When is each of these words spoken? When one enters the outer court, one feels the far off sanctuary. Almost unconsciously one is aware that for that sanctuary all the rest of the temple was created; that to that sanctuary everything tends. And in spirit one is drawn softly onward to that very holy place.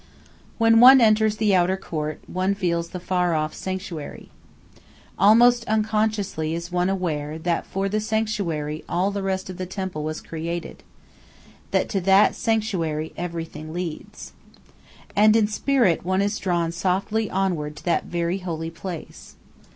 When 0.57 0.79
one 0.79 0.99
enters 0.99 1.35
the 1.37 1.53
outer 1.53 1.77
court, 1.77 2.21
one 2.25 2.55
feels 2.55 2.89
the 2.89 2.99
far 2.99 3.35
off 3.35 3.53
sanctuary. 3.53 4.31
Almost 5.19 5.63
unconsciously 5.65 6.59
one 6.71 6.89
is 6.89 6.93
aware 6.93 7.37
that 7.37 7.67
for 7.67 7.87
that 7.87 7.99
sanctuary 7.99 8.83
all 8.89 9.11
the 9.11 9.21
rest 9.21 9.47
of 9.47 9.57
the 9.57 9.67
temple 9.67 10.03
was 10.03 10.19
created; 10.19 10.81
that 11.69 11.87
to 11.89 12.01
that 12.01 12.33
sanctuary 12.33 13.13
everything 13.15 13.71
tends. 13.75 14.33
And 15.15 15.35
in 15.35 15.45
spirit 15.45 16.03
one 16.03 16.23
is 16.23 16.39
drawn 16.39 16.71
softly 16.71 17.29
onward 17.29 17.75
to 17.75 17.85
that 17.85 18.05
very 18.05 18.39
holy 18.39 18.71
place. 18.71 19.35